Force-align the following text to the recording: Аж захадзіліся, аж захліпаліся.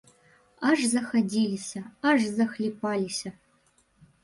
Аж 0.69 0.79
захадзіліся, 0.93 1.79
аж 2.13 2.19
захліпаліся. 2.41 3.29